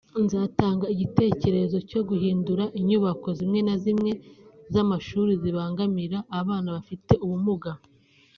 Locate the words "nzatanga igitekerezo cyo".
0.23-2.01